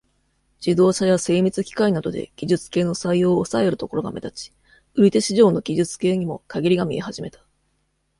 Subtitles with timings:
[0.65, 4.53] 自動車や、精密機械などで、技術系の採用を、抑えるところが目立ち、
[4.95, 7.45] 売り手市場の技術系にも、かげりが見え始めた。